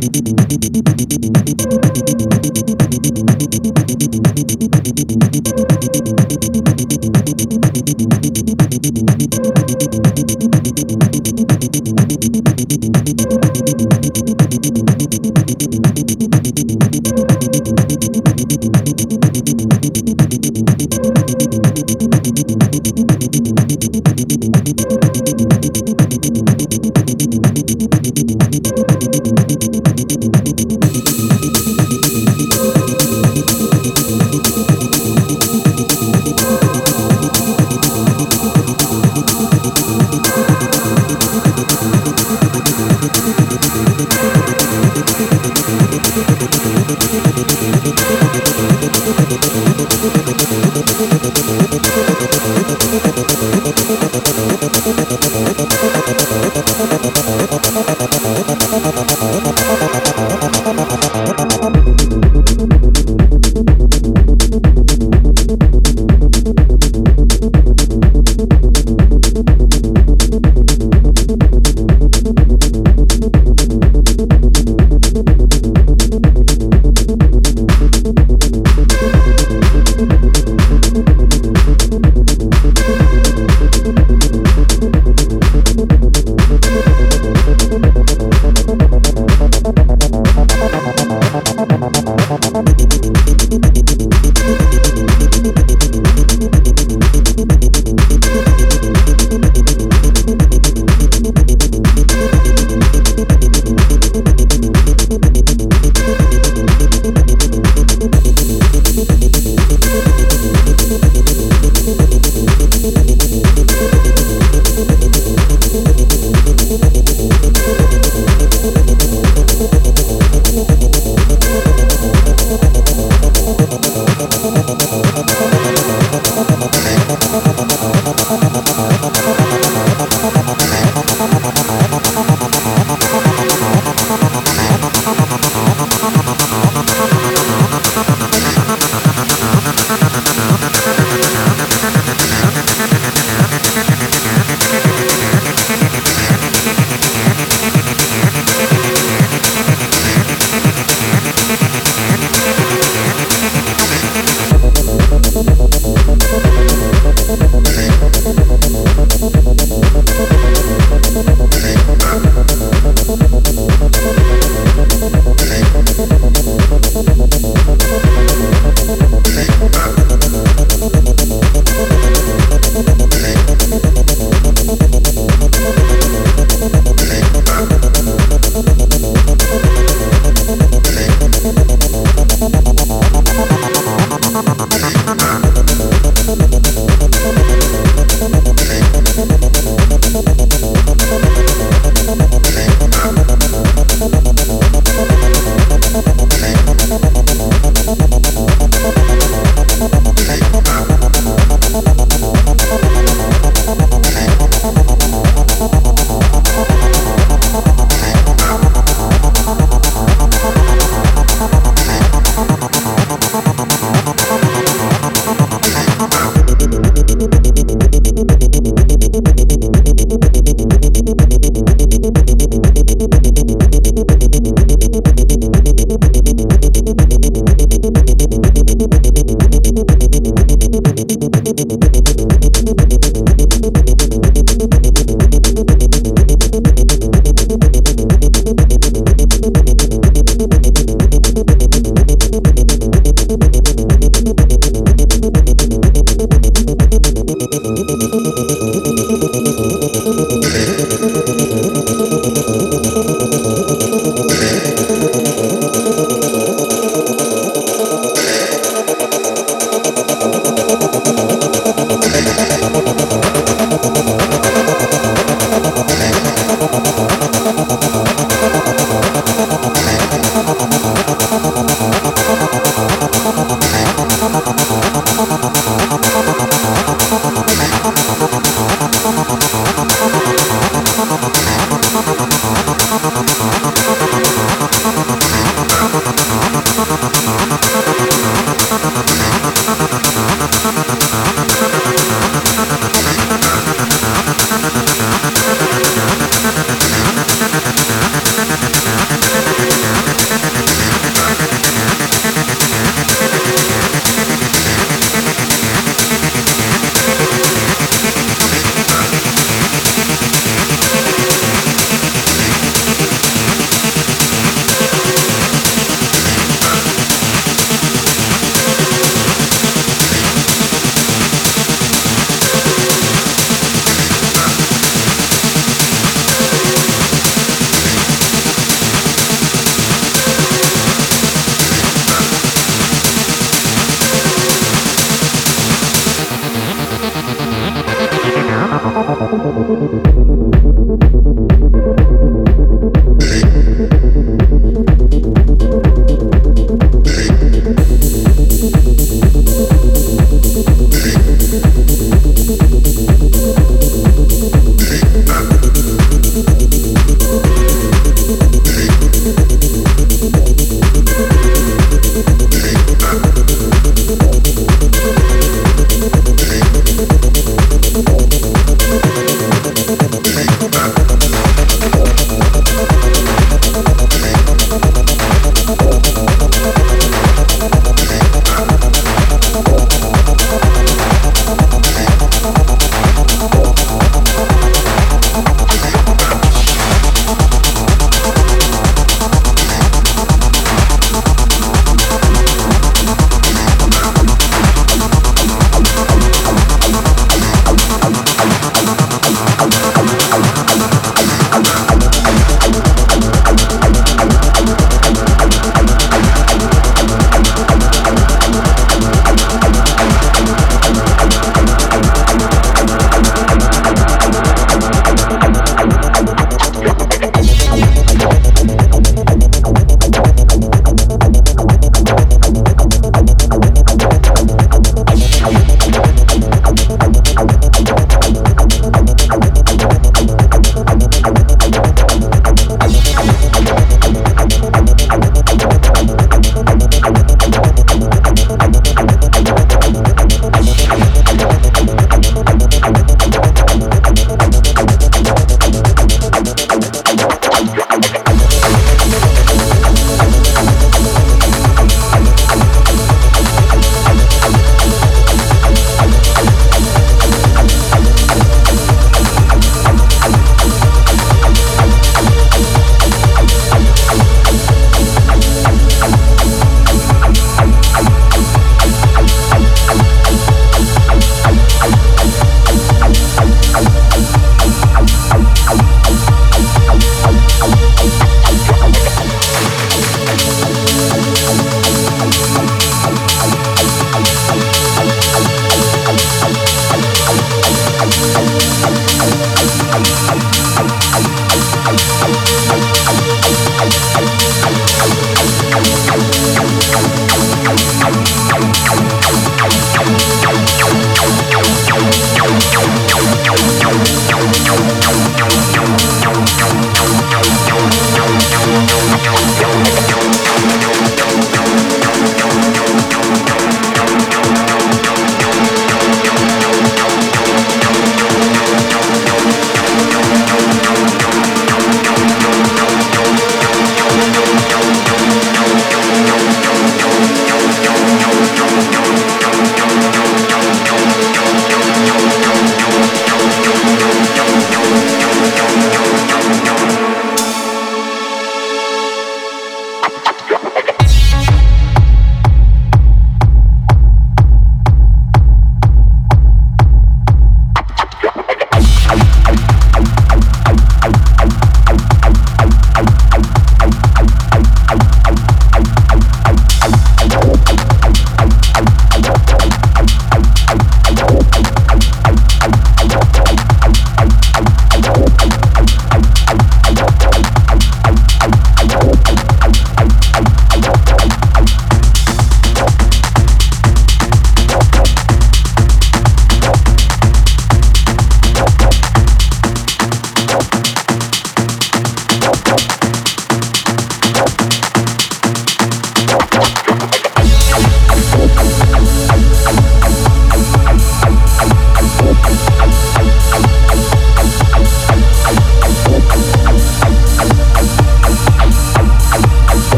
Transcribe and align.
Thank 0.00 0.28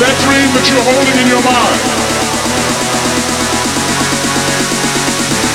That 0.00 0.16
dream 0.24 0.48
that 0.56 0.66
you're 0.68 0.82
holding 0.82 1.16
in 1.20 1.28
your 1.28 1.42
mind, 1.44 1.80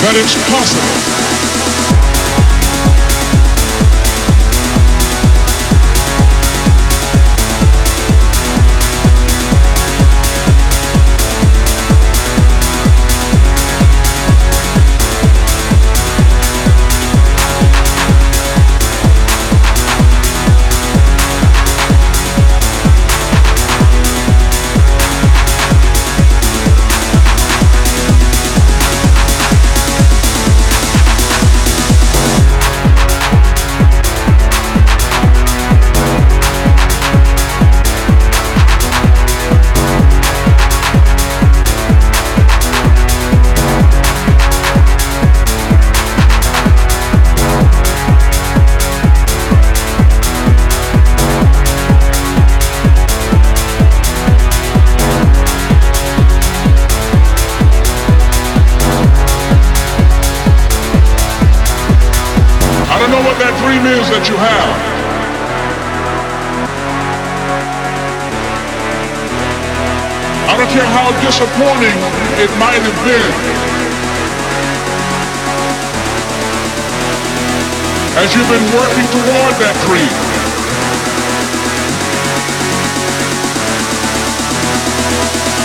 that 0.03 0.15
it's 0.15 0.35
possible. 0.49 1.26
Disappointing 71.37 71.97
it 72.41 72.49
might 72.57 72.81
have 72.81 72.97
been. 73.05 73.33
As 78.17 78.33
you've 78.33 78.49
been 78.49 78.65
working 78.73 79.05
toward 79.13 79.53
that 79.61 79.77
dream. 79.85 80.09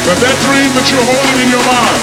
But 0.04 0.20
that 0.20 0.36
dream 0.44 0.68
that 0.76 0.84
you're 0.92 1.08
holding 1.08 1.40
in 1.40 1.48
your 1.48 1.64
mind, 1.64 2.02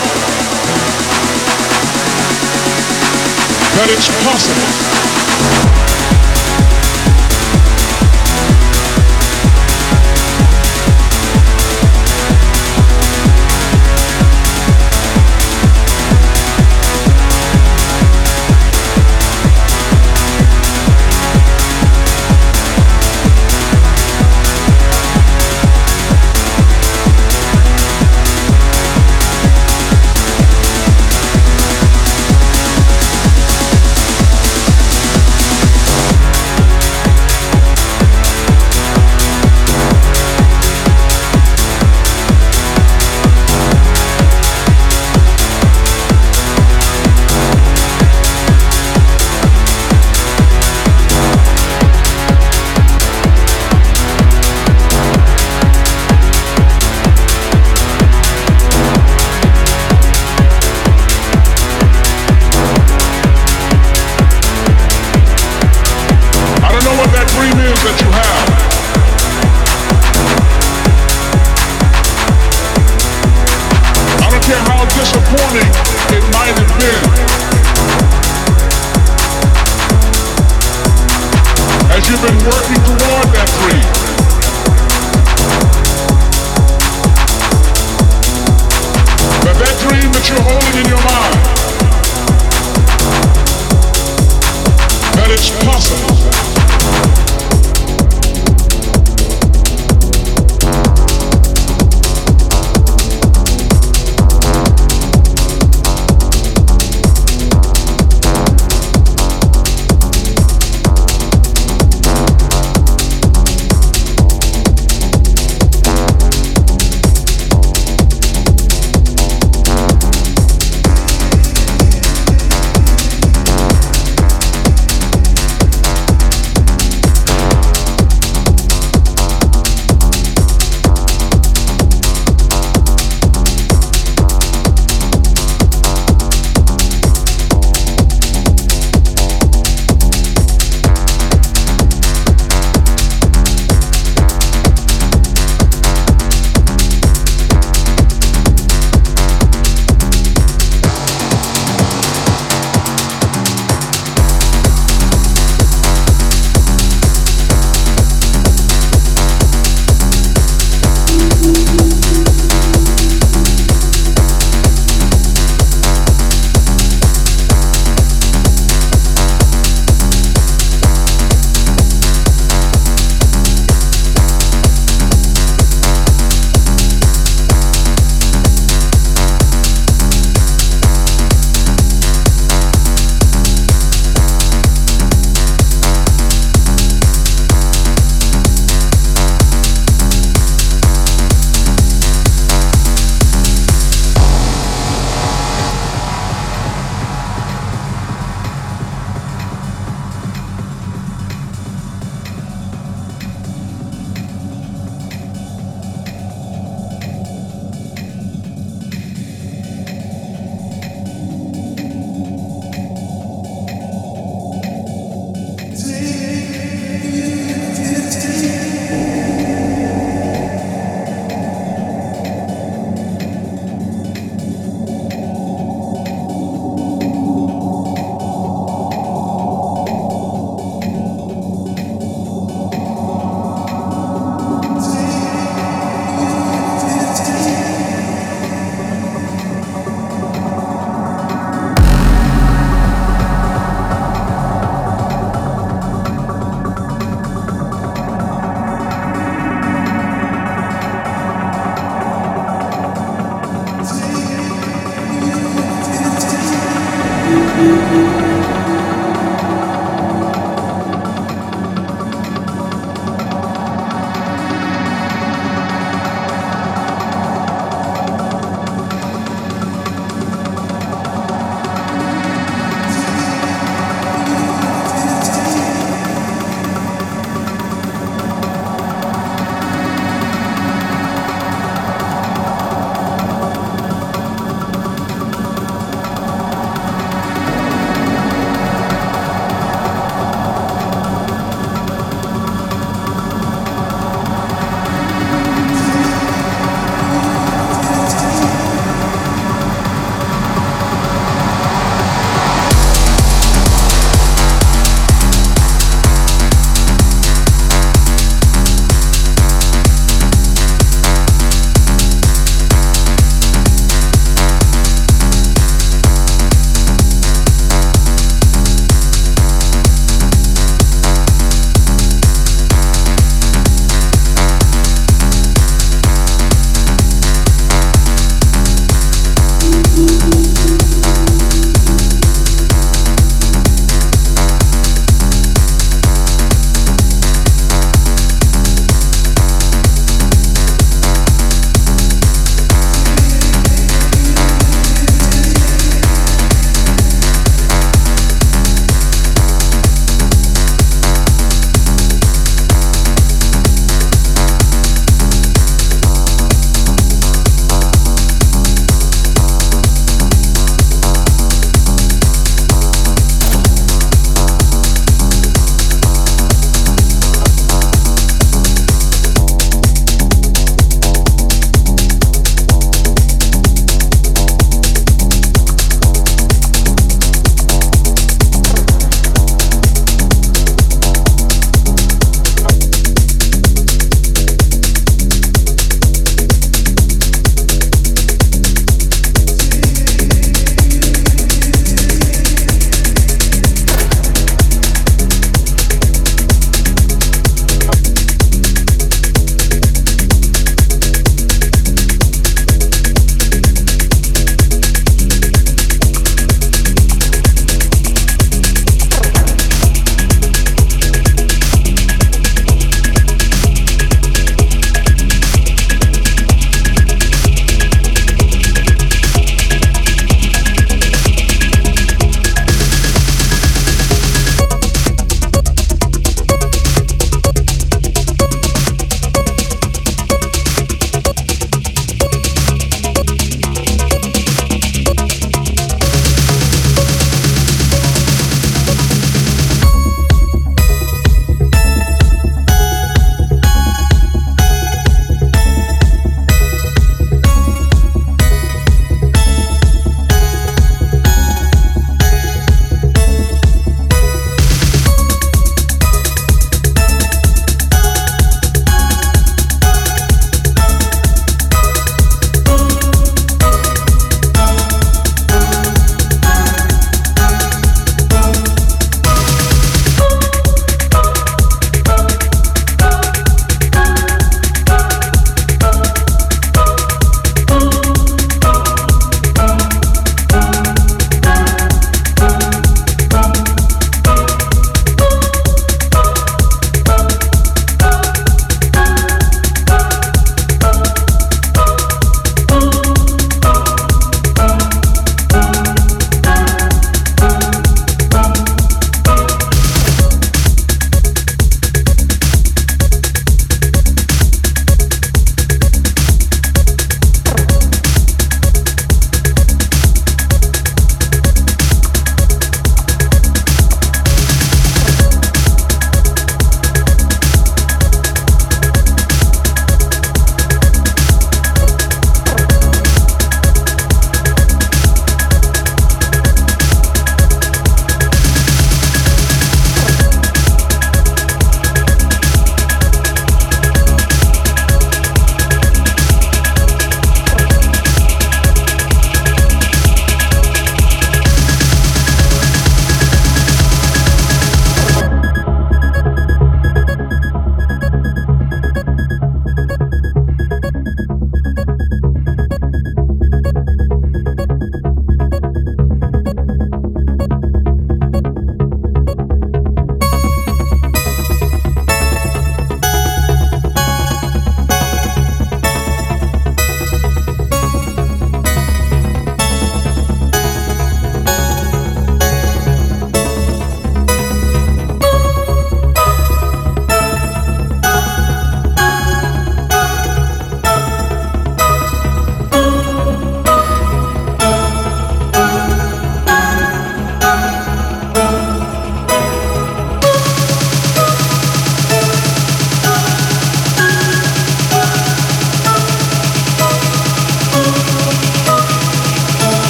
that 3.77 3.89
it's 3.93 4.09
possible. 4.25 5.78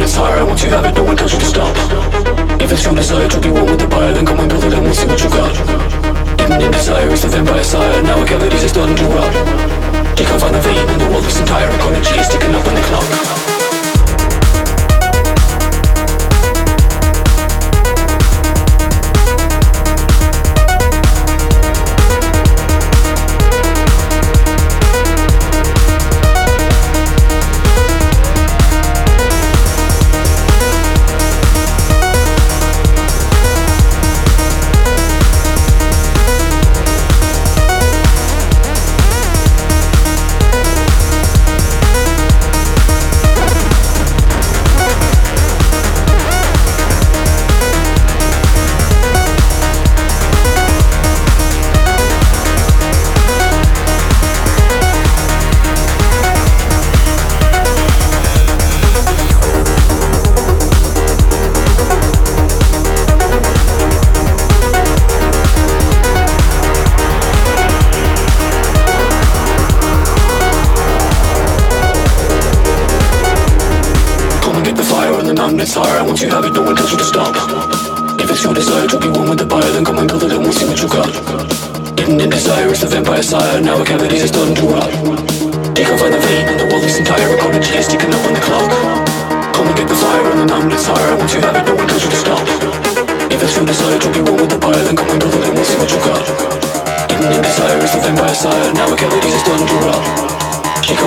the 0.00 0.06
numb 0.06 0.06
desire. 0.06 0.46
Once 0.46 0.62
you 0.62 0.70
have 0.70 0.84
it, 0.84 0.94
no 0.94 1.04
one 1.04 1.16
tells 1.16 1.32
you 1.32 1.38
to 1.38 1.44
stop. 1.44 1.76
If 2.60 2.72
it's 2.72 2.84
your 2.84 2.94
desire 2.94 3.28
to 3.28 3.40
be 3.40 3.50
one 3.50 3.66
with 3.66 3.80
the 3.80 3.88
fire, 3.88 4.12
then 4.12 4.26
come 4.26 4.40
and 4.40 4.48
build 4.48 4.64
it 4.64 4.72
and 4.72 4.82
we'll 4.82 4.94
see 4.94 5.06
what 5.06 5.22
you 5.22 5.30
got. 5.30 5.54
Hidden 6.40 6.62
in 6.62 6.70
desire 6.72 7.08
is 7.10 7.22
the 7.22 7.28
vampire 7.28 7.64
sire. 7.64 8.02
Now 8.02 8.24
cavities 8.24 8.64
are 8.64 8.68
starting 8.68 8.96
to 8.96 9.04
rot. 9.04 9.32
You 10.18 10.24
can 10.24 10.38
find 10.38 10.54
the 10.54 10.60
vein 10.60 10.88
in 10.88 10.98
the 10.98 11.08
wall, 11.10 11.20
this 11.20 11.40
entire 11.40 11.68
ecology 11.68 12.18
is 12.18 12.28
ticking 12.28 12.54
up 12.54 12.66
on 12.66 12.74
the 12.74 12.82
clock. 12.82 13.53
Sire, 83.34 83.60
now 83.60 83.82
a 83.82 83.84
cavity 83.84 84.22
is 84.22 84.30
starting 84.30 84.54
to 84.54 84.66
rot. 84.70 84.90
Find 85.98 86.14
the 86.14 86.22
vein 86.22 86.46
in 86.46 86.56
the 86.58 86.66
wall, 86.70 86.78
this 86.78 86.98
entire 87.02 87.34
ecology 87.34 87.74
is 87.74 87.88
ticking 87.90 88.14
up 88.14 88.22
on 88.26 88.34
the 88.34 88.42
clock. 88.46 88.70
Come 89.54 89.66
and 89.66 89.74
get 89.74 89.88
the 89.90 89.98
fire 89.98 90.26
and 90.30 90.38
the 90.42 90.46
numb 90.46 90.68
desire, 90.70 91.16
once 91.18 91.34
you 91.34 91.40
have 91.42 91.56
it, 91.58 91.66
no 91.66 91.74
one 91.74 91.86
tells 91.88 92.04
you 92.04 92.10
to 92.14 92.20
stop. 92.24 92.42
If 93.34 93.42
it's 93.42 93.56
your 93.56 93.66
desire 93.66 93.98
to 93.98 94.08
be 94.14 94.20
one 94.22 94.38
with 94.38 94.50
the 94.54 94.60
fire, 94.62 94.82
then 94.86 94.94
come 94.94 95.10
and 95.10 95.18
build 95.18 95.34
it 95.34 95.50
and 95.50 95.54
we'll 95.54 95.66
see 95.66 95.78
what 95.82 95.90
you 95.90 95.98
got. 96.06 96.22
Hidden 97.10 97.32
in 97.34 97.42
desire 97.42 97.78
is 97.82 97.90
the 97.90 98.00
vampire 98.06 98.34
sire, 98.38 98.70
now 98.74 98.86
a 98.92 98.96
cavity 98.96 99.30
is 99.34 99.40
starting 99.42 99.66
to 99.66 99.76
rot. 99.82 100.04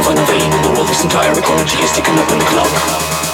Find 0.08 0.18
the 0.20 0.28
vein 0.28 0.52
in 0.52 0.62
the 0.64 0.72
wall, 0.76 0.86
this 0.88 1.04
entire 1.04 1.32
ecology 1.32 1.78
is 1.80 1.92
ticking 1.96 2.16
up 2.20 2.32
on 2.32 2.40
the 2.40 2.48
clock. 2.52 3.27